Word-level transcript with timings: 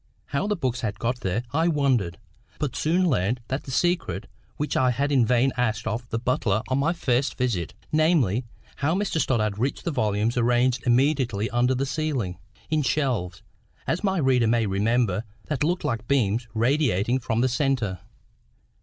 How 0.29 0.47
the 0.47 0.55
books 0.55 0.81
had 0.81 0.97
got 0.97 1.19
there 1.19 1.43
I 1.53 1.67
wondered; 1.67 2.17
but 2.57 2.75
soon 2.75 3.07
learned 3.07 3.39
the 3.49 3.69
secret 3.69 4.25
which 4.57 4.75
I 4.75 4.89
had 4.89 5.11
in 5.11 5.27
vain 5.27 5.51
asked 5.55 5.85
of 5.85 6.09
the 6.09 6.17
butler 6.17 6.63
on 6.69 6.79
my 6.79 6.91
first 6.91 7.37
visit—namely, 7.37 8.43
how 8.77 8.95
Mr 8.95 9.21
Stoddart 9.21 9.59
reached 9.59 9.83
the 9.83 9.91
volumes 9.91 10.37
arranged 10.37 10.87
immediately 10.87 11.51
under 11.51 11.75
the 11.75 11.85
ceiling, 11.85 12.39
in 12.71 12.81
shelves, 12.81 13.43
as 13.85 14.03
my 14.03 14.17
reader 14.17 14.47
may 14.47 14.65
remember, 14.65 15.23
that 15.45 15.63
looked 15.63 15.83
like 15.83 16.07
beams 16.07 16.47
radiating 16.55 17.19
from 17.19 17.41
the 17.41 17.47
centre. 17.47 17.99